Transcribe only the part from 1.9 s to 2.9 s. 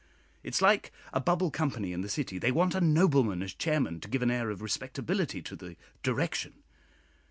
in the City; they want a